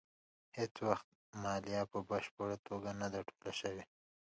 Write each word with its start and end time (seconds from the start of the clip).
هېڅ 0.57 0.73
وخت 0.87 1.07
مالیه 1.41 1.83
په 1.91 1.99
بشپړه 2.09 2.57
توګه 2.67 2.89
نه 3.01 3.07
ده 3.13 3.19
ټوله 3.27 3.51
شوې. 3.59 3.83